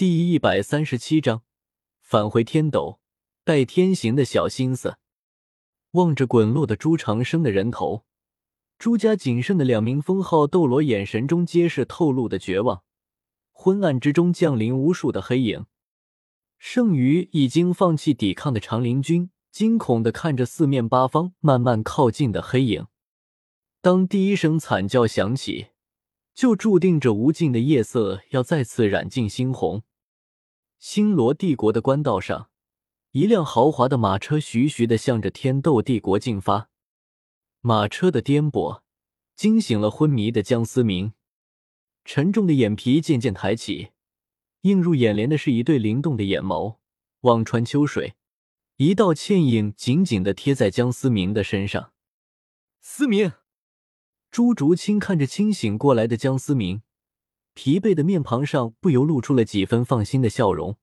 [0.00, 1.42] 第一百三十七章
[2.00, 3.00] 返回天斗，
[3.44, 4.96] 带天行的小心思。
[5.90, 8.06] 望着滚落的朱长生的人头，
[8.78, 12.82] 朱家仅剩的两名封号斗罗眼神中皆是透露的绝望。
[13.52, 15.66] 昏暗之中降临无数的黑影，
[16.58, 22.86] 剩余已经放弃抵抗的长林军惊恐的看着四面八方慢慢靠近的黑影。
[23.82, 25.66] 当第一声惨叫响起，
[26.32, 29.82] 就注定这无尽的夜色要再次染尽猩红。
[30.80, 32.48] 星罗帝国的官道上，
[33.10, 36.70] 一辆豪华的马车徐徐的向着天斗帝国进发。
[37.60, 38.80] 马车的颠簸
[39.36, 41.12] 惊醒了昏迷的江思明，
[42.06, 43.90] 沉重的眼皮渐渐抬起，
[44.62, 46.78] 映入眼帘的是一对灵动的眼眸，
[47.20, 48.14] 望穿秋水，
[48.76, 51.92] 一道倩影紧紧的贴在江思明的身上。
[52.80, 53.32] 思明，
[54.30, 56.80] 朱竹清看着清醒过来的江思明。
[57.54, 60.78] 疲惫的面庞上不由露出了几分放心的笑容，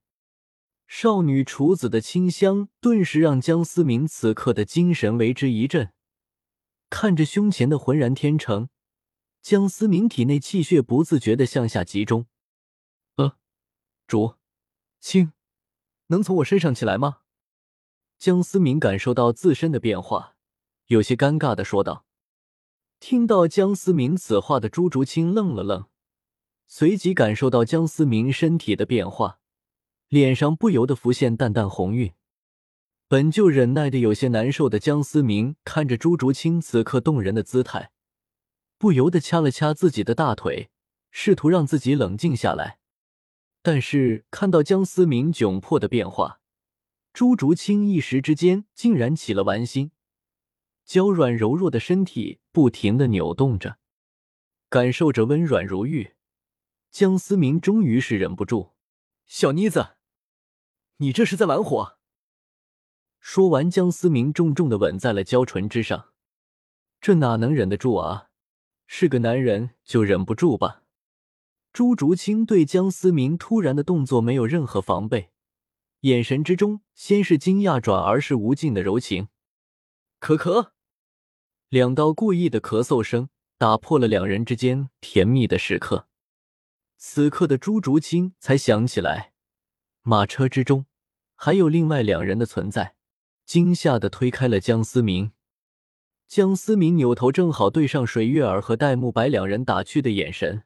[0.86, 5.92] 少女处子的清香顿时让江思明此刻的精神为之一振。
[6.90, 8.68] 看着胸前的浑然天成，
[9.42, 12.26] 江思明体内气血不自觉的向下集中。
[13.16, 13.36] 呃，
[14.06, 14.34] 竹
[15.00, 15.32] 清，
[16.06, 17.18] 能从我身上起来吗？
[18.18, 20.36] 江思明感受到自身的变化，
[20.86, 22.06] 有些尴尬的说道。
[23.00, 25.86] 听到江思明此话的朱竹清愣了愣。
[26.70, 29.40] 随即感受到江思明身体的变化，
[30.08, 32.12] 脸上不由得浮现淡淡红晕。
[33.08, 37.90] 本就忍耐的有些难受的江思明看着朱竹清此刻动人的姿态，
[38.76, 40.68] 不由得掐了掐自己的大腿，
[41.10, 42.78] 试图让自己冷静下来。
[43.62, 46.42] 但是看到江思明窘迫的变化，
[47.14, 49.92] 朱竹清一时之间竟然起了玩心，
[50.84, 53.78] 娇软柔弱的身体不停的扭动着，
[54.68, 56.12] 感受着温软如玉。
[56.90, 58.74] 江思明终于是忍不住
[59.26, 59.96] ：“小妮子，
[60.96, 61.98] 你这是在玩火？”
[63.20, 66.12] 说完，江思明重重的吻在了娇唇之上。
[67.00, 68.30] 这哪能忍得住啊？
[68.86, 70.82] 是个男人就忍不住吧？
[71.72, 75.30] 朱竹清对江思明突然的动作没有任何防备，
[76.00, 79.28] 眼神之中先是惊讶，转而是无尽的柔情。
[80.18, 80.70] 咳咳，
[81.68, 86.07] 两道故意的咳嗽声打破了两人之间甜蜜的时刻。
[87.00, 89.32] 此刻的朱竹清才想起来，
[90.02, 90.86] 马车之中
[91.36, 92.96] 还有另外两人的存在，
[93.46, 95.30] 惊吓的推开了江思明。
[96.26, 100.64] 江思明扭头正好对上水月儿和戴沐白两人打趣的眼神，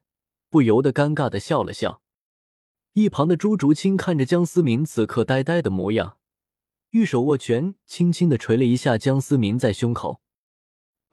[0.49, 2.03] 不由得尴尬的笑了笑。
[2.95, 6.17] 一旁的朱竹清看着江思明此刻呆呆的模样，
[6.93, 10.23] 玉手握拳，轻轻的捶了一下江思明在胸口。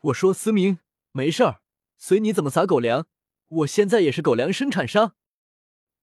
[0.03, 0.79] 我说：“思明，
[1.11, 1.59] 没事儿，
[1.97, 3.05] 随你怎么撒狗粮。”
[3.49, 5.15] 我现在也是狗粮生产商，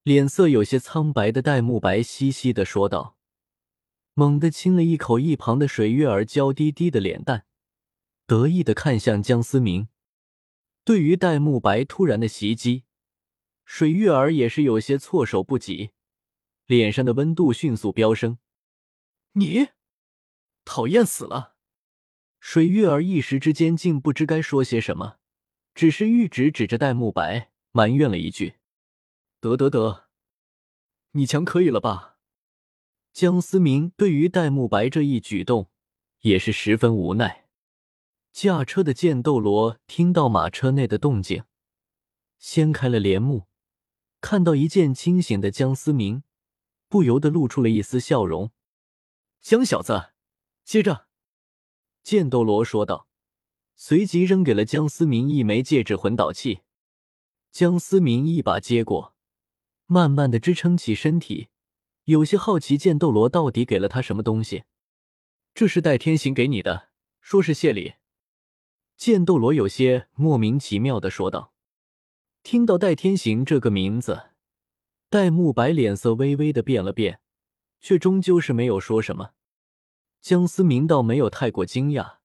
[0.03, 3.17] 脸色有些苍白的戴沐白嘻嘻的说道，
[4.13, 7.45] 猛地亲了一口一旁的水月儿娇滴滴的脸蛋，
[8.25, 9.87] 得意的看向江思明。
[10.83, 12.83] 对于戴沐白突然的袭击，
[13.63, 15.91] 水月儿也是有些措手不及，
[16.65, 18.39] 脸上的温度迅速飙升。
[19.33, 19.69] 你
[20.65, 21.55] 讨厌死了！
[22.39, 25.17] 水月儿一时之间竟不知该说些什么。
[25.77, 28.55] 只是玉指指着戴沐白，埋怨了一句
[29.39, 30.07] ：“得得得，
[31.11, 32.17] 你强可以了吧？”
[33.13, 35.69] 江思明对于戴沐白这一举动
[36.21, 37.45] 也是十分无奈。
[38.31, 41.43] 驾车的剑斗罗听到马车内的动静，
[42.39, 43.45] 掀开了帘幕，
[44.19, 46.23] 看到一见清醒的江思明，
[46.87, 48.49] 不由得露出了一丝笑容。
[49.41, 50.09] 江小子，
[50.63, 51.05] 接着，
[52.01, 53.06] 剑斗罗说道。
[53.79, 56.61] 随即扔给了江思明一枚戒指魂导器，
[57.51, 59.13] 江思明一把接过，
[59.85, 61.49] 慢慢的支撑起身体，
[62.05, 64.63] 有些好奇剑斗罗到底给了他什么东西。
[65.53, 66.89] 这是戴天行给你的，
[67.21, 67.93] 说是谢礼。
[68.95, 71.53] 剑斗罗有些莫名其妙的说道。
[72.41, 74.31] 听到戴天行这个名字，
[75.07, 77.19] 戴沐白脸色微微的变了变，
[77.79, 79.33] 却终究是没有说什么。
[80.19, 82.16] 江思明倒没有太过惊讶。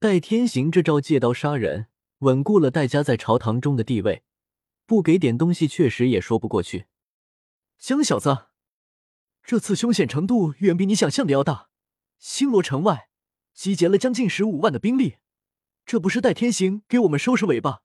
[0.00, 1.88] 戴天行这招借刀杀人，
[2.20, 4.22] 稳固了戴家在朝堂中的地位，
[4.86, 6.86] 不给点东西确实也说不过去。
[7.78, 8.46] 江小子，
[9.42, 11.68] 这次凶险程度远比你想象的要大，
[12.18, 13.10] 星罗城外
[13.52, 15.18] 集结了将近十五万的兵力，
[15.84, 17.82] 这不是戴天行给我们收拾尾巴，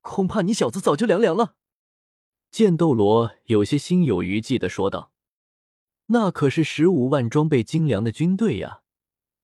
[0.00, 1.56] 恐怕你小子早就凉凉了。
[2.50, 5.12] 剑斗罗有些心有余悸的说道
[6.08, 8.80] ：“那可是十五万装备精良的军队呀。”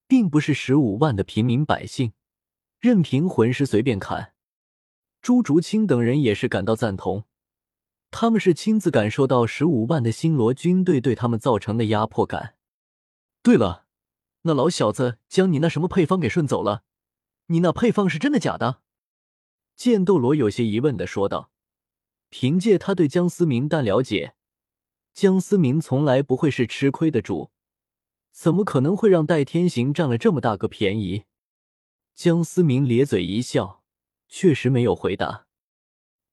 [0.06, 2.12] 并不是十五万的平民百姓，
[2.78, 4.34] 任凭魂师随便砍。
[5.20, 7.24] 朱竹清等人也是感到赞同。
[8.10, 12.54] 他们是亲自感受到十五万的星罗军队对他们造成的压迫感。
[13.42, 13.86] 对了，
[14.42, 16.84] 那老小子将你那什么配方给顺走了，
[17.46, 18.80] 你那配方是真的假的？
[19.74, 21.50] 剑斗罗有些疑问的说道。
[22.28, 24.34] 凭借他对江思明的了解，
[25.12, 27.50] 江思明从来不会是吃亏的主，
[28.36, 31.24] 怎么可能会让戴天行占了这么大个便宜？
[32.14, 33.82] 江思明咧嘴一笑，
[34.28, 35.46] 确实没有回答。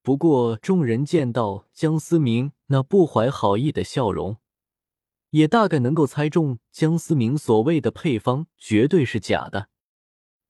[0.01, 4.35] 不过众人见到江思明那不怀好意的笑容，
[5.29, 9.69] 也大概能够猜中江思明所谓的配方绝对是假的。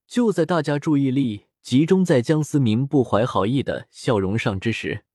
[0.07, 5.05] 就在大家注意力集中在江思明不怀好意的笑容上之时，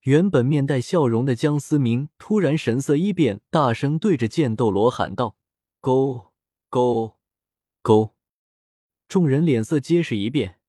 [0.00, 5.36] 原本面带笑容的江思明突然神色一变，大声对着剑斗罗喊道
[5.82, 6.32] ：“勾
[6.70, 7.18] 勾
[7.82, 8.14] 勾！”
[9.08, 10.60] 众人脸色皆是一变，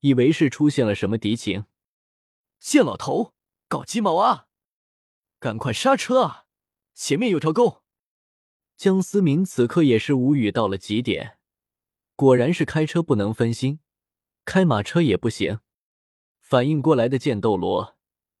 [0.00, 1.66] 以为是出现了什么敌情。
[2.58, 3.34] 剑老头，
[3.68, 4.48] 搞鸡毛啊！
[5.38, 6.46] 赶快刹车啊！
[6.94, 7.82] 前面有条沟。
[8.76, 11.38] 江思明此刻也是无语到了极点，
[12.16, 13.80] 果然是开车不能分心，
[14.46, 15.60] 开马车也不行。
[16.40, 17.98] 反应过来的剑斗罗。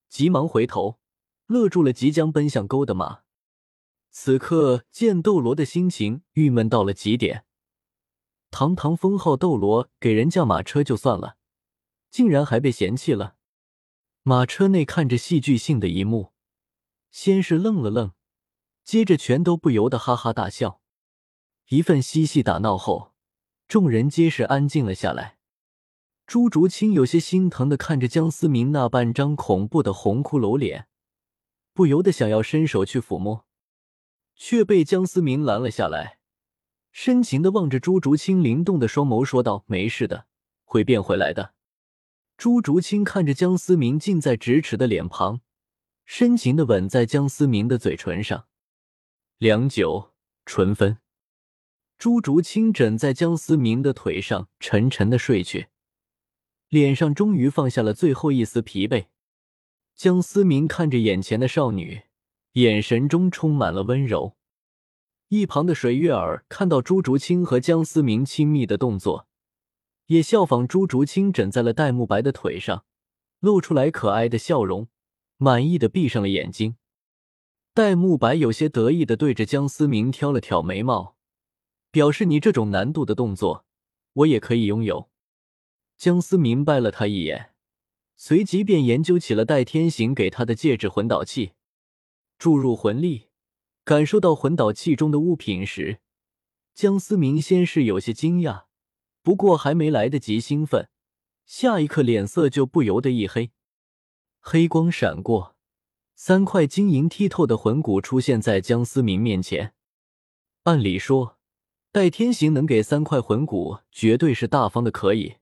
[0.08, 0.98] 急忙回头，
[1.46, 3.21] 勒住了即将奔向沟的马。
[4.14, 7.46] 此刻，剑斗罗的心情郁闷到了极点。
[8.50, 11.38] 堂堂封号斗罗，给人驾马车就算了，
[12.10, 13.36] 竟然还被嫌弃了。
[14.22, 16.32] 马车内看着戏剧性的一幕，
[17.10, 18.12] 先是愣了愣，
[18.84, 20.82] 接着全都不由得哈哈大笑。
[21.70, 23.14] 一份嬉戏打闹后，
[23.66, 25.38] 众人皆是安静了下来。
[26.26, 30.86] 朱竹清有些心疼的看着江思明那半张恐怖的红骷髅脸，
[31.72, 33.46] 不由得想要伸手去抚摸，
[34.44, 36.18] 却被江思明拦了下来，
[36.90, 40.26] 深情的望着朱竹清灵动的双眸说道：“没事的，
[40.64, 41.54] 会变回来的。”
[42.36, 45.42] 朱竹清看着江思明近在咫尺的脸庞，
[46.04, 48.48] 深情的吻在江思明的嘴唇上，
[49.38, 50.10] 良久，
[50.44, 50.98] 唇分。
[51.96, 55.68] 朱竹清枕在江思明的腿上，沉沉的睡去。
[56.68, 59.06] 脸上终于放下了最后一丝疲惫，
[59.94, 62.02] 江思明看着眼前的少女，
[62.52, 64.36] 眼神中充满了温柔。
[65.28, 69.26] 一旁的水月儿看到朱竹清和江思明亲密的动作，
[70.06, 72.84] 也效仿朱竹清枕在了戴沐白的腿上，
[73.40, 74.88] 露出来可爱的笑容，
[75.38, 76.76] 满意的闭上了眼睛。
[77.72, 81.16] 戴沐白有些得意的对着江思明挑了挑眉毛，
[81.90, 83.64] 表示你这种难度的动作，
[84.12, 85.08] 我也可以拥有。
[85.96, 87.54] 江思明白了他一眼，
[88.14, 91.52] 随即便研究起了戴天行给他的戒指魂导器，
[92.42, 93.28] 注入魂力，
[93.84, 96.00] 感受到魂导器中的物品时，
[96.74, 98.64] 江思明先是有些惊讶，
[99.22, 100.88] 不过还没来得及兴奋，
[101.46, 103.52] 下一刻脸色就不由得一黑，
[104.40, 105.54] 黑光闪过，
[106.16, 109.74] 三块晶莹剔透的魂骨出现在江思明面前。
[110.64, 111.38] 按理说，
[111.92, 115.36] 戴天行能给三块魂骨，绝对是大方的可以。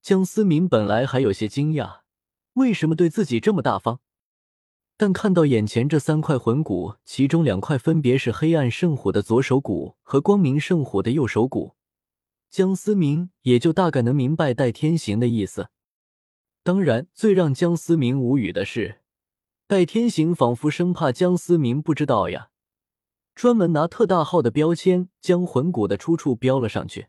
[0.00, 2.00] 江思明本来还有些惊讶，
[2.54, 4.00] 为什么对自己这么大方？
[4.96, 11.74] 但看到眼前这三块魂骨，其中两块分别是黑暗圣火的左手骨和光明圣火的右手骨，
[12.50, 15.70] 江思明也就大概能明白戴天行的意思。
[16.62, 19.00] 当然，最让江思明无语的是，
[19.66, 22.50] 戴天行仿佛生怕江思明不知道呀，
[23.34, 27.08] 专门拿特大号的标签将魂骨的出处标了上去。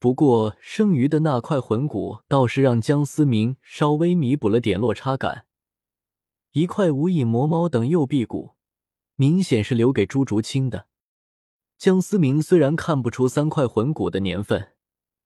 [0.00, 5.44] 不过，剩余的那块魂骨倒是让江思明稍微弥补了点落差感。
[6.52, 8.54] 一块无影魔猫等右臂骨，
[9.16, 10.86] 明显是留给朱竹清的。
[11.76, 14.72] 江思明虽然看不出三块魂骨的年份，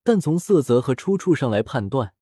[0.02, 2.14] 但从色泽和出处上来判断，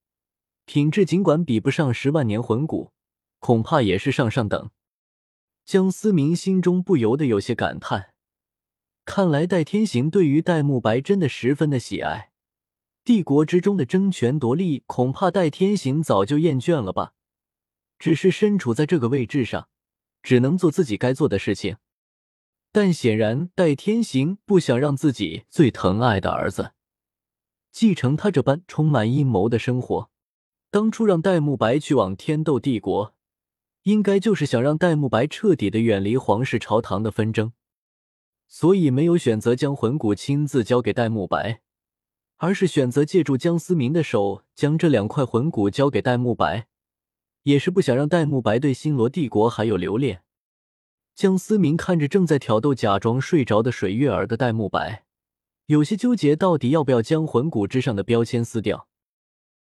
[0.66, 2.92] 品质尽管比不上十万年魂骨，
[3.38, 4.70] 恐怕也是上上等。
[5.64, 8.14] 江思明心中不由得有些感叹：
[9.04, 12.30] 看来戴天行对于戴沐白真的十分的喜爱。
[13.02, 17.14] 帝国之中的争权夺利，恐怕戴天行早就厌倦了吧？
[18.00, 19.68] 只是身处在这个位置上，
[20.22, 21.76] 只能做自己该做的事情。
[22.72, 26.72] 但显然，戴天行不想让自己最疼爱的儿子
[27.70, 30.10] 继承他这般充满阴谋的生活。
[30.70, 33.14] 当初让戴沐白去往天斗帝国，
[33.82, 37.52] 应该就是想让戴沐白彻底的远离皇室朝堂的纷争，
[38.48, 41.60] 所以没有选择将魂骨亲自交给戴沐白。
[42.38, 46.68] 而是选择借助江思明的手，将这两块魂骨交给戴沐白，
[47.44, 50.22] 也是不想让戴沐白对星罗帝国还有留恋。
[51.14, 55.04] 江思明看着正在挑逗、假装睡着的水月儿的戴沐白，
[55.66, 58.89] 有些纠结，到底要不要将魂骨之上的标签撕掉。